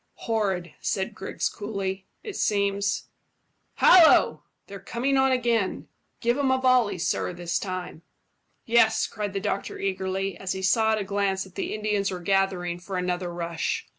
[0.25, 2.07] "Horrid," said Griggs coolly.
[2.23, 3.09] "It seems
[3.75, 4.41] Hallo!
[4.65, 5.89] They're coming on again.
[6.21, 8.01] Give 'em a volley, sir, this time."
[8.65, 12.19] "Yes," cried the doctor eagerly, as he saw at a glance that the Indians were
[12.19, 13.85] gathering for another rush.